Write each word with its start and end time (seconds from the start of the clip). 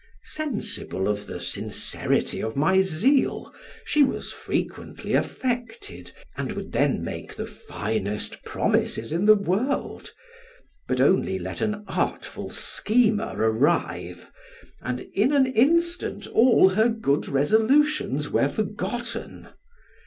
Sensible 0.23 1.07
of 1.07 1.27
the 1.27 1.39
sincerity 1.39 2.41
of 2.41 2.55
my 2.55 2.81
zeal, 2.81 3.53
she 3.85 4.01
was 4.01 4.31
frequently 4.31 5.13
affected, 5.13 6.09
and 6.35 6.53
would 6.53 6.71
then 6.71 7.03
make 7.03 7.35
the 7.35 7.45
finest 7.45 8.43
promises 8.43 9.11
in 9.11 9.25
the 9.27 9.35
world: 9.35 10.11
but 10.87 10.99
only 10.99 11.37
let 11.37 11.61
an 11.61 11.83
artful 11.87 12.49
schemer 12.49 13.33
arrive, 13.35 14.27
and 14.81 15.01
in 15.13 15.31
an 15.33 15.45
instant 15.45 16.25
all 16.25 16.69
her 16.69 16.89
good 16.89 17.27
resolutions 17.29 18.27
were 18.27 18.49
forgotten. 18.49 19.49